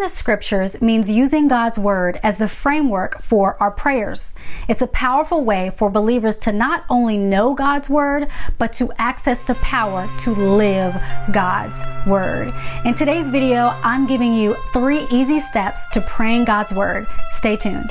[0.00, 4.32] The scriptures means using God's word as the framework for our prayers.
[4.66, 8.26] It's a powerful way for believers to not only know God's word,
[8.56, 10.94] but to access the power to live
[11.32, 12.50] God's word.
[12.86, 17.06] In today's video, I'm giving you three easy steps to praying God's word.
[17.32, 17.90] Stay tuned.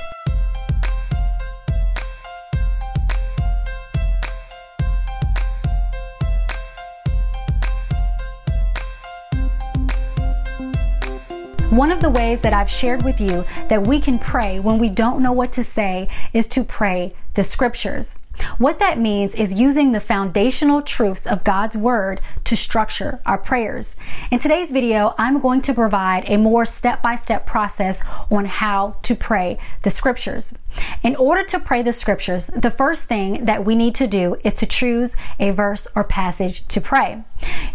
[11.70, 14.90] One of the ways that I've shared with you that we can pray when we
[14.90, 18.18] don't know what to say is to pray the scriptures.
[18.58, 23.96] What that means is using the foundational truths of God's Word to structure our prayers.
[24.32, 28.96] In today's video, I'm going to provide a more step by step process on how
[29.04, 30.56] to pray the Scriptures.
[31.04, 34.54] In order to pray the Scriptures, the first thing that we need to do is
[34.56, 37.24] to choose a verse or passage to pray.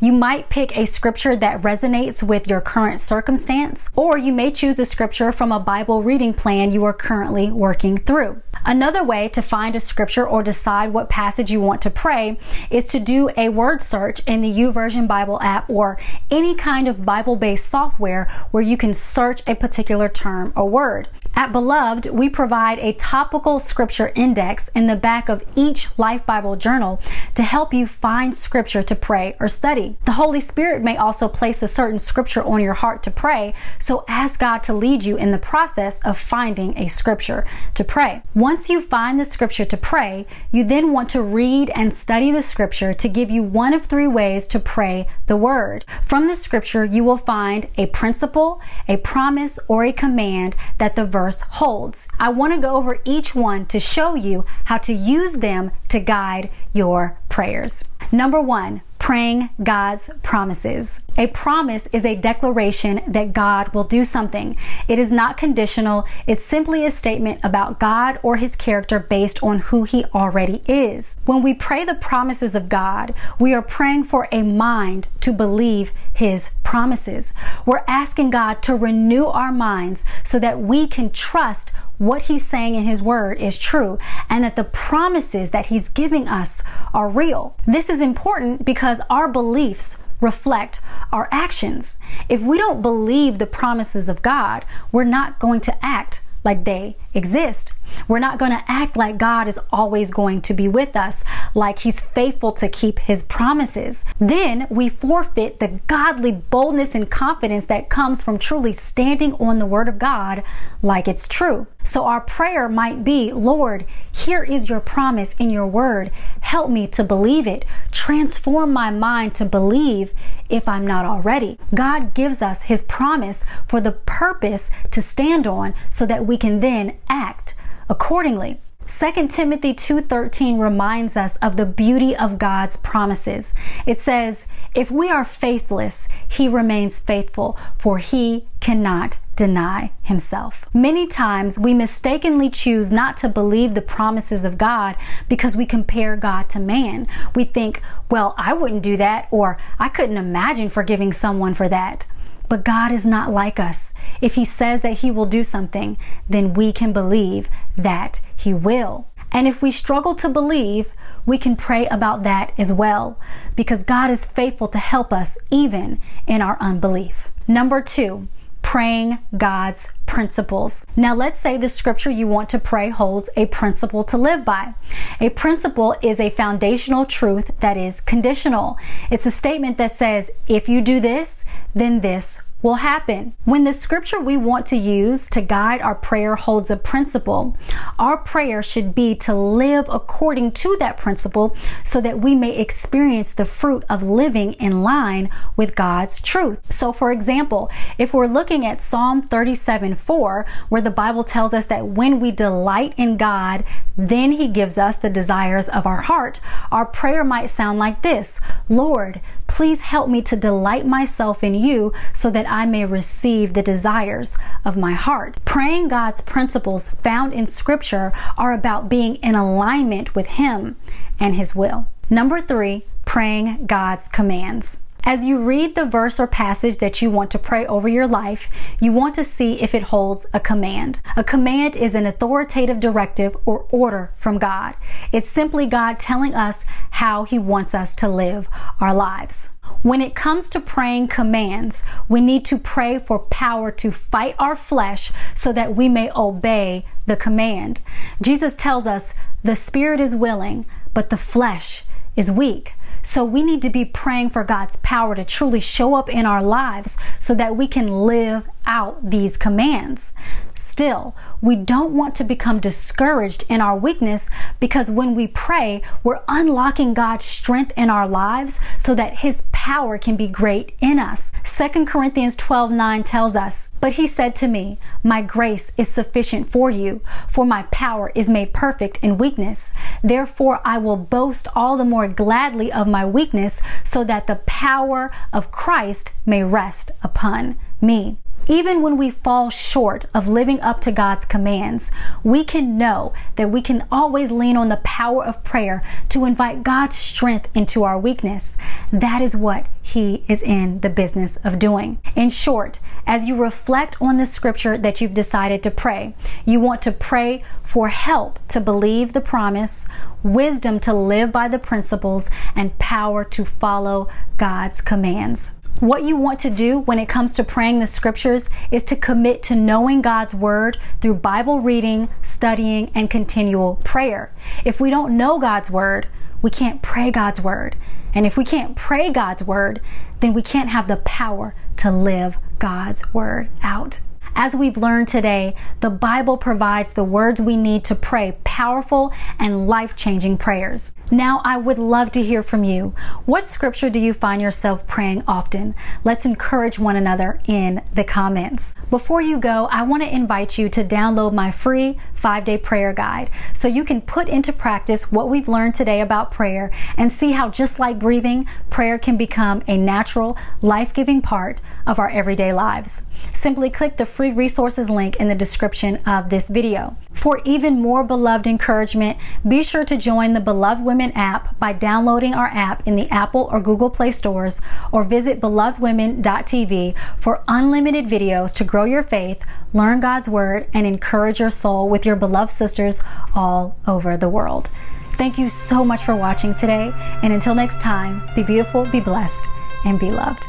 [0.01, 4.79] You might pick a scripture that resonates with your current circumstance, or you may choose
[4.79, 8.43] a scripture from a Bible reading plan you are currently working through.
[8.67, 12.39] Another way to find a scripture or decide what passage you want to pray
[12.71, 15.99] is to do a word search in the YouVersion Bible app or
[16.31, 21.09] any kind of Bible based software where you can search a particular term or word.
[21.37, 26.55] At Beloved, we provide a topical scripture index in the back of each Life Bible
[26.55, 27.01] journal
[27.35, 29.97] to help you find scripture to pray or study.
[30.05, 34.05] The Holy Spirit may also place a certain scripture on your heart to pray, so
[34.07, 38.23] ask God to lead you in the process of finding a scripture to pray.
[38.33, 42.43] Once you find the scripture to pray, you then want to read and study the
[42.43, 45.85] scripture to give you one of three ways to pray the word.
[46.01, 51.05] From the scripture, you will find a principle, a promise, or a command that the
[51.25, 52.07] verse holds.
[52.19, 55.99] I want to go over each one to show you how to use them to
[55.99, 57.83] guide your prayers.
[58.13, 61.03] Number one, praying God's promises.
[61.19, 64.57] A promise is a declaration that God will do something.
[64.89, 66.07] It is not conditional.
[66.27, 71.17] It's simply a statement about God or his character based on who he already is.
[71.27, 75.93] When we pray the promises of God, we are praying for a mind to believe
[76.15, 77.35] his promises.
[77.67, 82.75] We're asking God to renew our minds so that we can trust what he's saying
[82.75, 86.63] in his word is true and that the promises that he's giving us
[86.93, 87.57] are real.
[87.67, 90.81] This is important because our beliefs reflect
[91.13, 91.99] our actions.
[92.29, 96.97] If we don't believe the promises of God, we're not going to act like they
[97.15, 97.73] exist.
[98.09, 101.23] We're not going to act like God is always going to be with us,
[101.55, 104.05] like He's faithful to keep His promises.
[104.19, 109.67] Then we forfeit the godly boldness and confidence that comes from truly standing on the
[109.67, 110.43] Word of God
[110.83, 111.67] like it's true.
[111.85, 116.11] So our prayer might be, Lord, here is your promise in your Word.
[116.41, 117.65] Help me to believe it.
[117.91, 120.15] Transform my mind to believe
[120.49, 121.59] if I'm not already.
[121.75, 126.61] God gives us His promise for the purpose to stand on so that we can
[126.61, 127.55] then act
[127.89, 128.61] accordingly.
[128.87, 133.55] 2 Timothy 2:13 reminds us of the beauty of God's promises.
[133.87, 141.07] It says, "If we are faithless, he remains faithful, for he cannot deny himself." Many
[141.07, 144.97] times we mistakenly choose not to believe the promises of God
[145.31, 147.07] because we compare God to man.
[147.35, 152.07] We think, "Well, I wouldn't do that," or "I couldn't imagine forgiving someone for that."
[152.49, 153.95] But God is not like us.
[154.21, 155.97] If He says that He will do something,
[156.29, 159.09] then we can believe that He will.
[159.33, 160.93] And if we struggle to believe,
[161.27, 163.19] we can pray about that as well,
[163.57, 167.29] because God is faithful to help us even in our unbelief.
[167.49, 168.29] Number two,
[168.63, 170.87] praying God's principles.
[170.95, 174.75] Now, let's say the scripture you want to pray holds a principle to live by.
[175.21, 178.79] A principle is a foundational truth that is conditional.
[179.11, 183.35] It's a statement that says, if you do this, then this will happen.
[183.45, 187.59] When the scripture we want to use to guide our prayer holds a principle,
[187.99, 191.55] our prayer should be to live according to that principle
[191.85, 196.73] so that we may experience the fruit of living in line with God's truth.
[196.73, 201.67] So, for example, if we're looking at Psalm 37 4, where the Bible tells us
[201.67, 203.63] that when we delight in God,
[203.99, 206.41] then He gives us the desires of our heart,
[206.73, 208.41] our prayer might sound like this
[208.71, 209.21] Lord,
[209.55, 214.37] please help me to delight myself in you so that I may receive the desires
[214.65, 215.39] of my heart.
[215.45, 220.75] Praying God's principles found in Scripture are about being in alignment with Him
[221.21, 221.87] and His will.
[222.11, 224.81] Number three, praying God's commands.
[225.07, 228.49] As you read the verse or passage that you want to pray over your life,
[228.81, 231.01] you want to see if it holds a command.
[231.15, 234.75] A command is an authoritative directive or order from God.
[235.13, 238.49] It's simply God telling us how He wants us to live
[238.81, 239.51] our lives.
[239.83, 244.57] When it comes to praying commands, we need to pray for power to fight our
[244.57, 247.83] flesh so that we may obey the command.
[248.23, 249.13] Jesus tells us
[249.43, 250.65] the spirit is willing,
[250.95, 251.85] but the flesh
[252.17, 252.73] is weak.
[253.05, 256.43] So we need to be praying for God's power to truly show up in our
[256.43, 260.13] lives so that we can live out these commands.
[260.55, 264.31] Still, we don't want to become discouraged in our weakness
[264.61, 269.99] because when we pray, we're unlocking God's strength in our lives so that His power
[269.99, 271.33] can be great in us.
[271.45, 276.49] 2 Corinthians 12 9 tells us, But He said to me, My grace is sufficient
[276.49, 279.73] for you, for my power is made perfect in weakness.
[280.03, 285.11] Therefore, I will boast all the more gladly of my weakness so that the power
[285.33, 288.19] of Christ may rest upon me.
[288.47, 291.91] Even when we fall short of living up to God's commands,
[292.23, 296.63] we can know that we can always lean on the power of prayer to invite
[296.63, 298.59] God's strength into our weakness.
[298.93, 301.99] That is what He is in the business of doing.
[302.15, 306.15] In short, as you reflect on the scripture that you've decided to pray,
[306.45, 309.89] you want to pray for help to believe the promise,
[310.23, 315.51] wisdom to live by the principles, and power to follow God's commands.
[315.85, 319.43] What you want to do when it comes to praying the scriptures is to commit
[319.43, 324.33] to knowing God's word through Bible reading, studying, and continual prayer.
[324.65, 326.09] If we don't know God's word,
[326.41, 327.77] we can't pray God's word.
[328.15, 329.83] And if we can't pray God's word,
[330.21, 334.01] then we can't have the power to live God's word out.
[334.37, 339.69] As we've learned today, the Bible provides the words we need to pray powerful and
[339.69, 340.93] life changing prayers.
[341.11, 342.95] Now, I would love to hear from you.
[343.27, 345.77] What scripture do you find yourself praying often?
[346.03, 348.75] Let's encourage one another in the comments.
[348.91, 352.93] Before you go, I want to invite you to download my free five day prayer
[352.93, 357.33] guide so you can put into practice what we've learned today about prayer and see
[357.33, 362.53] how, just like breathing, prayer can become a natural, life giving part of our everyday
[362.53, 363.03] lives.
[363.35, 366.97] Simply click the free resources link in the description of this video.
[367.13, 372.33] For even more beloved encouragement, be sure to join the Beloved Women app by downloading
[372.33, 378.55] our app in the Apple or Google Play stores or visit belovedwomen.tv for unlimited videos
[378.55, 379.45] to grow your faith,
[379.75, 383.03] learn God's Word, and encourage your soul with your beloved sisters
[383.35, 384.71] all over the world.
[385.19, 386.93] Thank you so much for watching today,
[387.23, 389.45] and until next time, be beautiful, be blessed,
[389.85, 390.47] and be loved.